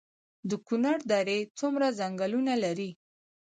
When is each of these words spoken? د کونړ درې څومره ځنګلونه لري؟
د 0.49 0.51
کونړ 0.67 0.97
درې 1.11 1.39
څومره 1.59 1.87
ځنګلونه 1.99 2.53
لري؟ 2.63 2.89